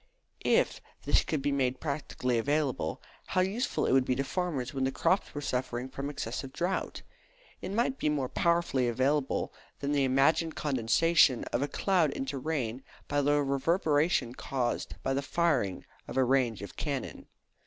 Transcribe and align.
If 0.43 0.81
this 1.03 1.23
could 1.23 1.43
be 1.43 1.51
made 1.51 1.79
practically 1.79 2.39
available, 2.39 3.03
how 3.27 3.41
useful 3.41 3.85
it 3.85 3.91
would 3.91 4.03
be 4.03 4.15
to 4.15 4.23
farmers 4.23 4.73
when 4.73 4.83
the 4.83 4.91
crops 4.91 5.35
were 5.35 5.41
suffering 5.41 5.89
from 5.89 6.09
excessive 6.09 6.51
drought! 6.51 7.03
It 7.61 7.71
might 7.71 7.99
be 7.99 8.09
more 8.09 8.27
powerfully 8.27 8.87
available 8.87 9.53
than 9.79 9.91
the 9.91 10.03
imagined 10.03 10.55
condensation 10.55 11.43
of 11.53 11.61
a 11.61 11.67
cloud 11.67 12.09
into 12.13 12.39
rain 12.39 12.81
by 13.07 13.21
the 13.21 13.43
reverberation 13.43 14.33
caused 14.33 14.95
by 15.03 15.13
the 15.13 15.21
firing 15.21 15.85
of 16.07 16.17
a 16.17 16.23
range 16.23 16.63
of 16.63 16.75
cannon. 16.75 17.27